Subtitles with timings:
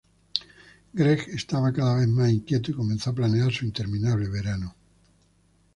[0.95, 4.73] Gregg estaba cada vez más inquieto y comenzó a planear su interminable verano.